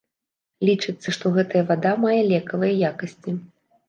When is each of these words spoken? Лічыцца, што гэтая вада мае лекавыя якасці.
Лічыцца, 0.69 1.07
што 1.17 1.31
гэтая 1.35 1.61
вада 1.71 1.91
мае 2.05 2.13
лекавыя 2.31 2.73
якасці. 2.91 3.35